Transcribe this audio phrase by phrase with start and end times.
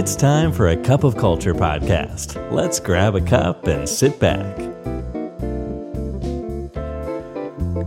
[0.00, 2.28] It's time for a cup of culture podcast.
[2.58, 4.54] Let's grab a cup and sit back.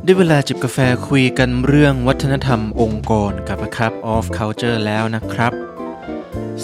[0.03, 0.77] ได้เวลาจิบกาแฟ
[1.09, 5.53] คุยกันเรื่องวัฒนธรรมองค์กรกับ A Cup of Culture แล้วนะครับ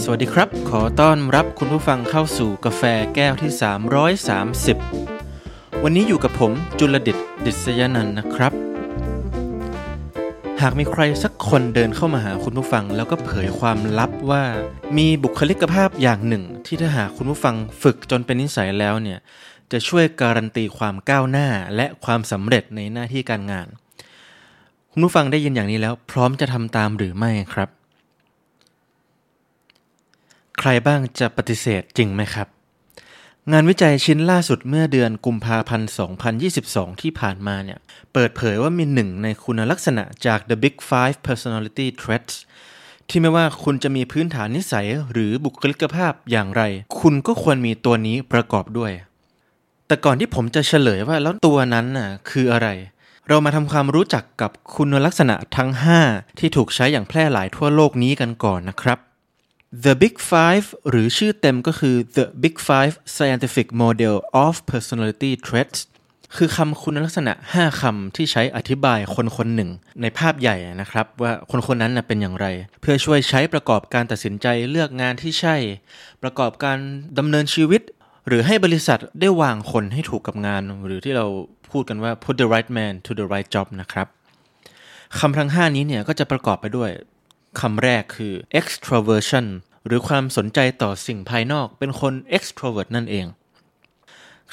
[0.01, 2.83] สวัสดีครับ ขอต้อนรับคุณผู้ฟังเข้าสู่กาแฟ
[3.15, 3.51] แก้วที่
[5.07, 8.64] 330 วันนี้อยู่กับผมจุลดิตดิษยนันท์นะครับ
[10.61, 14.43] หากมีใครสักคนเดินเข้ามาหาคุณผู้ฟัง แล้วก็เผยความลับว่า
[14.97, 19.19] มีบุคลิกภาพอย่างหนึ่ง ที่ถ้าหากคุณผู้ฟังฝึกจนเป็นนิสัยแล้วเนี่ย
[19.71, 23.67] จะช่วยการันตีความก้าวหน้าและความสำเร็จในหน้าที่การงาน
[24.91, 27.69] คุณผู้ฟังได้ยินอย่างนี้แล้ว พร้อมจะทำตามหรือไม่ครับ
[30.59, 32.47] ใครบ้างจะปฏิเสธจริงไหมครับ
[33.53, 35.89] งานวิจัยชิ้นล่าสุดเมื่อเดือนกุมภาพันธ์
[36.45, 37.79] 2022 ที่ผ่านมาเนี่ย
[38.13, 42.35] เปิดเผยว่ามีหนึ่งในคุณลักษณะจาก The Big Five Personality Traits
[43.09, 46.61] ที่ไม่ว่าคุณจะมีพื้นฐานนิสัยหรือบุคลิกภาพอย่างไร
[46.99, 48.91] คุณก็ควรมีตัวนี้ประกอบด้วย
[49.87, 52.67] แต่ก่อนที่ผมจะเฉลยว่าแล้วตัวนั้นน่ะคืออะไร
[53.27, 55.69] เรามาทำความรู้จักกับคุณลักษณะทั้ง
[56.05, 58.99] 5 ที่ถูกใช้อย่างแพร่หลายทั่วโลกนี้กันก่อนนะครับ
[59.83, 65.79] The Big Five หรือชื่อเต็มก็คือ The Big Five Scientific Model of Personality Traits
[66.37, 69.69] คือคำคุณลักษณะ 5คำที่ใช้อธิบายคนคนหนึ่ง
[70.01, 72.47] ในภาพใหญ่นะครับ ว่าคนคนนั้นเป็นอย่างไร
[72.81, 75.55] เพื่อช่วยใช้ประกอบการตัดสินใจเลือกงานที่ใช่
[76.23, 76.77] ประกอบการ
[77.17, 77.81] ดำเนินชีวิต
[78.27, 81.25] หรือให้บริษัทได้วางคนให้ถูกกับงาน หรือที่เรา
[81.71, 84.07] พูดกันว่า put the right man to the right job นะครับ
[85.19, 86.91] คำทั้ง 5 นี้เนี่ยก็จะประกอบไปด้วย
[87.61, 89.47] คำแรกคือ extroversion
[89.85, 93.25] หรือความสนใจต่อสิ่งภายนอกเป็นคน extrovert นั่นเอง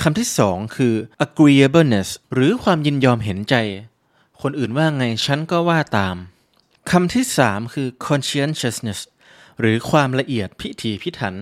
[0.02, 3.54] คำที่สองคือ agreeableness หรือความยินยอมเห็นใจ
[4.42, 6.16] คนอื่นว่าไงฉันก็ว่าตาม
[6.90, 9.00] คำที่สามคือ conscientiousness
[9.60, 11.34] หรือความละเอียดพิถีพิถัน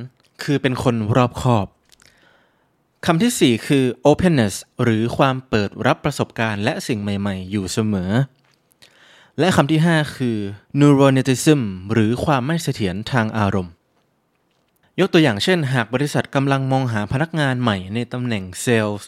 [0.42, 1.66] คือเป็นคนรอบคอบ
[3.06, 8.10] คำที่สี่คือ openness หรือความเปิดรับประสบการณ์และสิ่งใหม่ ๆ อยู่เสมอ
[9.38, 10.36] และคำที่ 5 คือ
[10.80, 11.60] neuroticism
[11.92, 13.74] หรือความไม่เสถียรทางอารมณ์
[15.00, 19.06] ยกตัวอย่างเช่น หากบริษัทกำลังมองหาพนักงานใหม่ในตำแหน่งเซลล์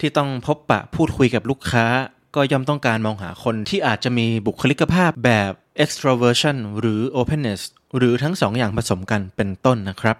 [0.00, 1.86] ที่ต้องพบปะพูดคุยกับลูกค้า
[2.34, 5.52] ก็ย่อมต้องการมองหาคนที่อาจจะมีบุคลิกภาพแบบ
[5.84, 7.60] extroversion หรือ openness
[7.96, 10.16] หรือทั้งสองอย่างผสมกันเป็นต้นนะครับ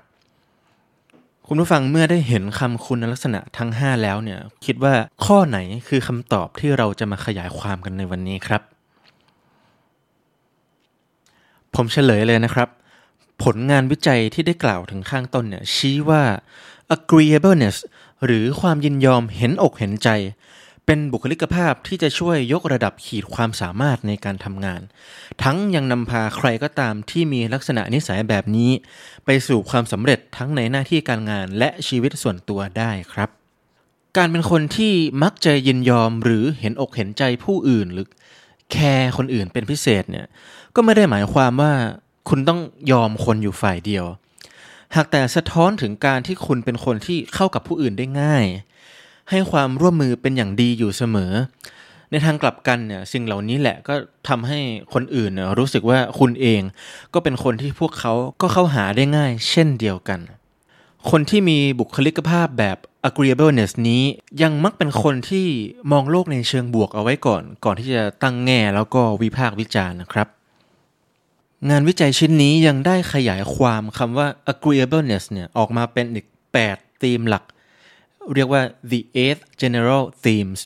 [1.46, 5.58] คุณผู้ฟังเมื่อได้เห็นคำคุณลักษณะทั้ง 5 แล้วเนี่ย คิดว่าข้อไหน
[5.88, 8.62] คือคำตอบที่เราจะมาขยายความกันในวันนี้ครับ
[11.74, 12.68] ผมเฉลยเลยนะครับ
[13.42, 16.22] ผลงานวิจัยที่ได้กล่าวถึงข้างต้นเนี่ยชี้ว่า
[16.94, 17.76] agreeableness
[18.24, 20.08] หรือความยินยอมเห็นอกเห็นใจ
[20.86, 24.80] เป็นบุคลิกภาพที่จะช่วยยกระดับขีดความสามารถในการทำงาน
[25.42, 28.70] ทั้งยังนำพาใครก็ตามที่มีลักษณะนิสัยแบบนี้
[29.24, 33.28] ไปสู่ความสำเร็จทั้งในหน้าที่การงานและชีวิตส่วนตัวได้ครับ
[34.16, 38.06] การเป็นคนที่มักจะยินยอมหรือเห็นอกเห็นใจผู้อื่นหรือ
[38.72, 40.26] แคร์คนอื่นเป็นพิเศษเนี่ย
[40.74, 41.72] ก็ไม่ได้หมายความว่า
[42.28, 42.60] คุณต้อง
[42.92, 44.04] ยอมคนอยู่ฝ่ายเดียว
[44.96, 48.44] หากแต่สะท้อนถึงการที่คุณเป็นคนที่เข้ากับผู้อื่นได้ง่าย
[49.30, 51.32] ให้ความร่วมมือเป็นอย่างดีอยู่เสมอ
[52.10, 53.94] ในทางกลับกันเนี่ยสิ่งเหล่านี้แหละก็
[54.28, 54.58] ทำให้
[54.94, 56.60] คนอื่นรู้สึกว่าคุณเอง
[57.14, 60.20] ก็เป็นคนที่พวกเขาก็เข้าหาได้ง่าย เช่นเดียวกัน
[61.10, 62.78] คนที่มีบุคลิกภาพแบบ
[63.08, 64.02] agreeableness นี้
[64.42, 65.46] ยังมักเป็นคนที่
[65.92, 70.28] มองโลกในเชิงบวกเอาไว้ก่อน ก่อนที่จะตั้งแง่แล้วก็วิพากษ์วิจารณ์นะครับ
[71.70, 76.26] งานวิจัยชิ้นนี้ยังได้ขยายความคำว่า agreeableness เนี่ยออกมาเป็นอีก
[76.64, 77.44] 8 ธีมหลัก
[78.34, 80.60] เรียกว่า the eight general themes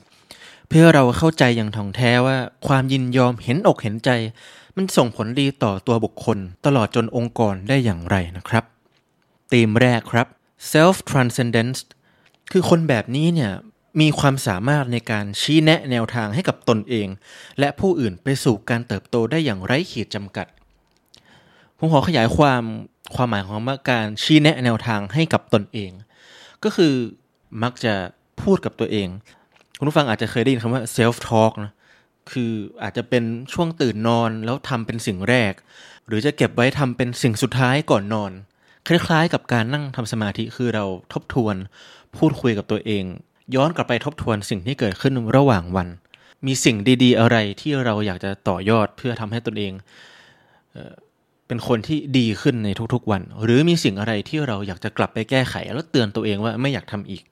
[0.69, 4.11] เพื่อเราเข้าใจอย่างถ่องแท้ว่าความยินยอมเห็นอกเห็นใจ
[4.77, 8.65] มันส่งผลดีต่อตัวบุคคล ตลอดจนองค์กรได้อย่างไรนะครับ
[9.53, 10.27] ธีมแรกครับ
[10.73, 11.79] self transcendence
[12.53, 13.53] คือคนแบบนี้เนี่ย
[14.01, 17.09] มีความสามารถในการชี้แนะแนวทางให้กับตนเอง
[17.59, 20.47] และผู้อื่นไปสู่การเติบโตได้อย่างไร้ขีดจำกัด
[21.79, 22.63] ผมขอขยายความ
[23.15, 25.91] ความหมายของคำว่าการชี้แนะแนวทางให้กับตนเอง
[26.65, 26.95] ก็คือ
[27.63, 27.95] มักจะ
[28.43, 29.09] พูดกับตัวเอง
[29.79, 31.73] คุณผู้ฟังอาจจะเคยได้ยินคำว่า self talk นะ
[32.31, 35.53] คืออาจจะเป็นช่วงตื่นนอนแล้วทำเป็นสิ่งแรก
[36.07, 38.33] หรือจะเก็บไว้ทำเป็นสิ่งสุดท้ายก่อนนอน
[38.87, 41.57] คล้ายๆ กับการนั่งทำสมาธิคือเราทบทวน
[42.17, 43.05] พูดคุยกับตัวเอง
[43.55, 45.89] ย้อนกลับไปทบทวนสิ่งที่เกิดขึ้นระหว่างวัน
[46.47, 49.73] มีสิ่งดี ๆ อะไรที่เราอยากจะต่อยอดเพื่อทำให้ตนเอง
[50.73, 50.95] เอ่อ
[51.47, 57.23] เป็นคนที่ดีขึ้นในทุกๆวัน หรือมีสิ่งอะไรที่เราอยากจะกลับไปแก้ไข แล้วเตือนตัวเองว่าไม่อยากทำอีก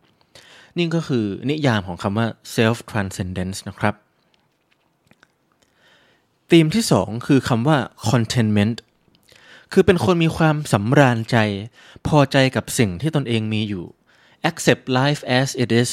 [0.76, 2.26] นี่ก็คือนิยามของคำว่า
[2.56, 3.94] self transcendence นะครับ
[6.50, 7.76] ธีมที่สองคือคำว่า
[8.08, 8.76] contentment
[9.76, 11.36] คือเป็นคนมีความสำราญใจ
[12.06, 13.84] พอใจกับสิ่งที่ตนเองมีอยู่
[14.50, 15.90] accept life as it is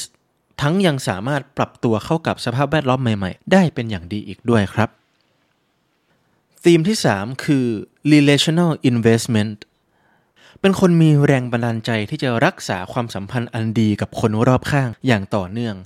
[0.60, 4.88] ทั้งยังสามารถปรับตัวเข้ากับสภาพแวดล้อมใหม่ๆ ได้เป็นอย่างดีอีกด้วยครับ
[6.64, 7.66] ธีมที่ 3 คือ
[8.12, 9.56] relational investment
[10.60, 15.76] เป็นคนมีแรงบันดาลใจที่จะรักษาความสัมพันธ์อันดีกับคนรอบข้างอย่างต่อเนื่อง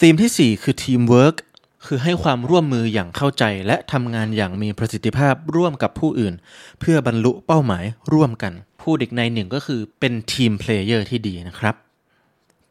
[0.00, 1.36] ธีมที่ 4 คือ teamwork
[1.84, 6.34] คือให้ความร่วมมืออย่างเข้าใจและทำงานอย่างมีประสิทธิภาพร่วมกับผู้อื่น
[6.80, 11.74] เพื่อบรรลุเป้าหมายร่วมกัน พูดอีกนัยหนึ่งก็คือเป็น team player ที่ดีนะครับ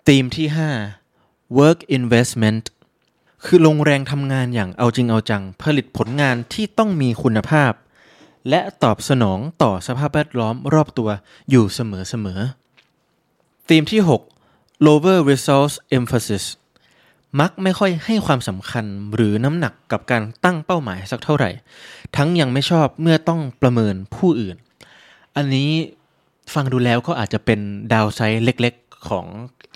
[0.07, 0.47] ธีมที่
[1.01, 2.63] 5 work investment
[3.45, 7.71] คือลงแรงทำงานอย่างเอาจริงเอาจัง ผลิตผลงานที่ต้องมีคุณภาพ
[8.49, 11.09] และตอบสนองต่อสภาพแวดล้อมรอบตัว
[11.49, 14.01] อยู่เสมอๆธีมที่
[14.41, 16.43] 6 lower resource emphasis
[17.39, 18.85] มักไม่ค่อยให้ความสำคัญ
[19.15, 21.49] หรือน้ำหนักกับการตั้งเป้าหมายสักเท่าไหร่
[22.15, 24.55] ทั้งยังไม่ชอบเมื่อต้องประเมินผู้อื่น
[25.35, 25.69] อันนี้
[26.53, 27.59] ฟังดูแล้วก็อาจจะเป็น
[27.93, 29.25] ดาวไซด์เล็กๆ ของ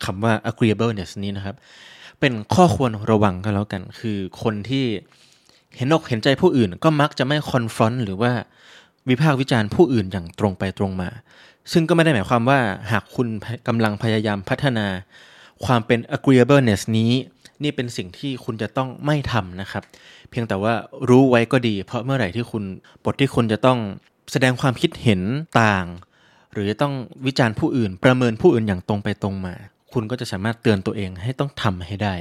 [0.05, 1.55] คำว่า agreeableness นี้นะครับ
[2.19, 4.85] เป็นข้อควรระวังก็แล้วกัน คือคนที่
[5.75, 8.31] เห็นอกเห็นใจผู้อื่น ก็มักจะไม่คอนฟรอนต์หรือว่า
[9.09, 11.09] วิพากษ์วิจารณ์ผู้อื่นอย่างตรงไปตรงมา
[11.71, 12.59] ซึ่งก็ไม่ได้หมายความว่า
[12.91, 13.27] หากคุณ
[13.67, 14.87] กำลังพยายามพัฒนา
[15.65, 17.11] ความเป็น agreeableness นี้
[17.63, 19.83] นี่เป็นสิ่งที่คุณจะต้องไม่ทำนะครับ
[20.29, 20.73] เพียงแต่ว่า
[21.09, 22.63] รู้ไว้ก็ดี เพราะเมื่อไหร่ที่คุณ
[23.03, 23.79] บทที่คุณจะต้อง
[24.31, 25.21] แสดงความคิดเห็น
[25.61, 25.85] ต่าง
[26.53, 26.93] หรือต้อง
[27.25, 29.53] วิจารณ์ผู้อื่น ประเมินผู้อื่นอย่างตรงไปตรงมา
[29.93, 32.13] คุณก็จะสามารถเตือนตัวเองให้ต้องทำให้ได้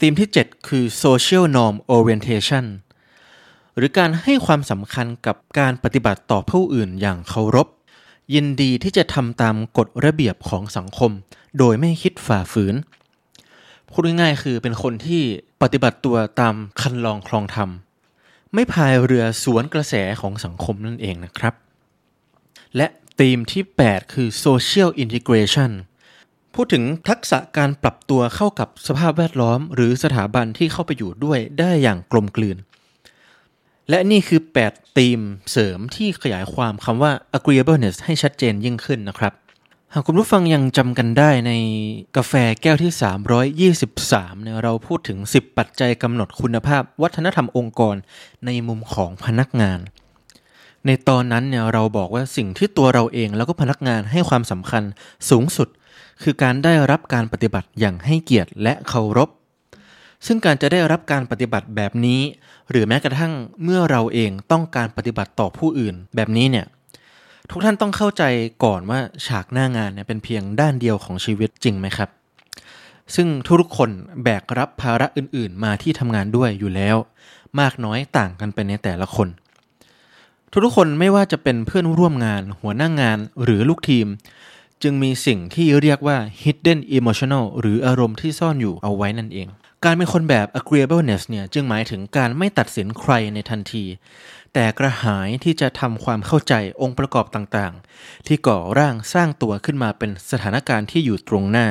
[0.00, 2.64] ธีมที่ 7 คือ social norm orientation
[3.76, 7.68] หรือการให้ความสำคัญกับการปฏิบัติต่อผู้อื่นอย่างเคารพ
[8.34, 11.10] ยินดีที่จะทำตามกฎระเบียบของสังคม
[11.58, 12.74] โดยไม่คิดฝ่าฝืน
[13.92, 15.22] พูดง่ายๆคือเป็นคนที่
[15.62, 17.70] ปฏิบัติตัวตามคันลองคลองธรรม
[18.54, 21.54] ไม่พายเรือสวนกระแสของสังคมนั่นเองนะครับ
[22.76, 22.86] และ
[23.20, 25.72] ธีมที่ 8 คือ social integration
[26.54, 32.58] พูดถึงทักษะการปรับตัวเข้ากับสภาพแวดล้อม หรือสถาบันที่เข้าไปอยู่ด้วยได้อย่างกลมกลืน
[33.90, 34.40] และนี่คือ
[34.70, 35.20] 8 ธีม
[35.50, 39.32] เสริมที่ขยายความคำว่า agreeableness ให้ชัดเจนยิ่งขึ้นนะครับ
[39.94, 41.52] หากคุณผู้ฟังยังจำกันได้ใน
[42.16, 42.32] กาแฟ
[42.62, 42.92] แก้วที่
[43.88, 47.96] 323เนี่ยเราพูดถึง 10 ปัจจัยกำหนดคุณภาพ วัฒนธรรมองค์กร
[48.46, 49.78] ในมุมของพนักงาน
[50.86, 54.82] ในตอนนั้นเนี่ยเราบอกว่าสิ่งที่ตัวเราเองแล้วก็พนักงานให้ความสำคัญ
[55.30, 55.68] สูงสุด
[56.22, 59.28] คือการได้รับการปฏิบัติอย่างให้เกียรติและเคารพ
[60.26, 62.20] ซึ่งการจะได้รับการปฏิบัติแบบนี้
[62.70, 63.32] หรือแม้กระทั่ง
[63.62, 66.66] เมื่อเราเองต้องการปฏิบัติต่อผู้อื่น แบบนี้เนี่ย
[67.50, 68.24] ทุกท่านต้องเข้าใจ
[68.64, 72.08] ก่อนว่าฉากหน้างานเนี่ยเป็นเพียงด้านเดียวของชีวิตจริงไหมครับ
[73.14, 73.90] ซึ่งทุกคน
[74.22, 76.96] แบกรับภาระอื่น ๆ มาที่ทำงานด้วยอยู่แล้ว
[77.60, 79.28] มากน้อยต่างกันไปในแต่ละคน
[80.64, 84.06] ทุกๆคนไม่ว่าจะเป็นเพื่อนร่วมงาน หัวหน้างงานหรือลูกทีม
[84.82, 89.48] จึงมีสิ่งที่เรียกว่า hidden emotional หรืออารมณ์ที่ซ่อนอยู่เอาไว้นั่นเอง
[89.84, 93.84] การเป็นคนแบบ agreeableness เนี่ยจึงหมายถึงการไม่ตัดสินใครในทันที
[94.54, 101.66] แต่กระหายที่จะทำความเข้าใจองค์ประกอบต่างๆ ที่ก่อร่างสร้างตัวขึ้นมาเป็นสถานการณ์ที่อยู่ตรงหน้า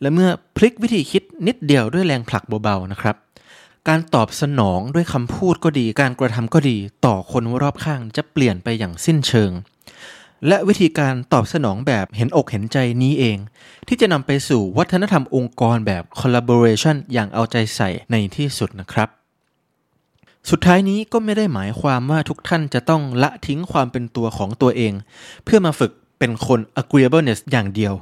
[0.00, 3.16] และเมื่อพลิกวิธีคิดนิดเดียวด้วยแรงผลักเบาๆนะครับ
[3.88, 6.76] การตอบสนองด้วยคำพูดก็ดี การกระทำก็ดี
[7.06, 9.50] ต่อคนรอบข้างจะเปลี่ยนไปอย่างสิ้นเชิง
[10.48, 13.38] และวิธีการตอบสนองแบบเห็นอกเห็นใจนี้เอง
[13.88, 19.08] ที่จะนำไปสู่วัฒนธรรมองค์กรแบบ collaboration อย่างเอาใจใส่ในที่สุดนะครับ
[20.50, 24.92] สุดท้ายนี้ก็ไม่ได้หมายความว่าทุกท่านจะต้องละทิ้งความเป็นตัวของตัวเอง
[25.44, 27.94] เพื่อมาฝึกเป็นคน agreeableness อย่างเดียว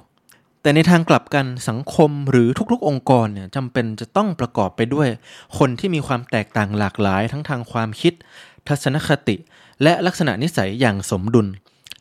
[0.62, 5.08] แต่ในทางกลับกันสังคมหรือทุกๆ องค์กรเนี่ยจำเป็นจะต้องประกอบไปด้วย
[5.58, 8.12] คนที่มีความแตกต่างหลากหลายทั้งทางความคิด
[8.68, 9.36] ทัศนคติ
[9.82, 11.48] และลักษณะนิสัยอย่างสมดุล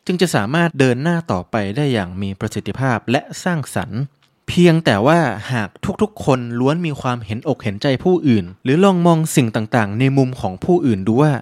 [0.06, 4.00] จึงจะสามารถเดินหน้าต่อไปได้อย่างมีประสิทธิภาพและสร้างสรรค์
[4.48, 5.18] เพียงแต่ว่า
[5.52, 5.68] หาก
[6.02, 11.32] ทุกๆ คนล้วนมีความเห็นอกเห็นใจผู้อื่น หรือลองมองสิ่งต่างๆ ในมุมของผู้อื่นดูว่า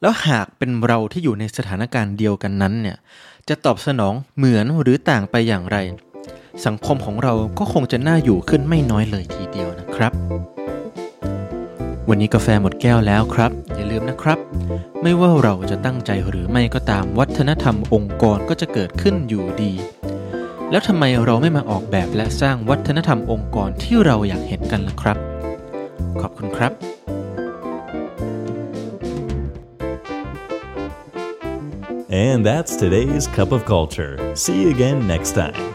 [0.00, 2.96] แล้วหากเป็นเราที่อยู่ในสถานการณ์เดียวกันนั้นเนี่ย
[3.48, 5.76] จะตอบสนองเหมือนหรือต่างไปอย่างไร
[6.66, 10.12] สังคมของเราก็คงจะน่าอยู่ขึ้นไม่น้อยเลยทีเดียวนะครับ
[12.08, 14.49] วันนี้กาแฟหมดแก้วแล้วครับ อย่าลืมนะครับ
[15.02, 19.72] ไม่ว่าเราจะตั้งใจหรือไม่ก็ตามวัฒนธรรมองค์กรก็จะเกิดขึ้นอยู่ดี
[20.70, 25.16] แล้วทำไมเราไม่มาออกแบบและสร้างวัฒนธรรมองค์กรที่เราอยากเห็นกันล่ะครับ
[26.20, 26.72] ขอบคุณครับ
[32.10, 34.18] And that's today's Cup of Culture.
[34.34, 35.69] See you again next time.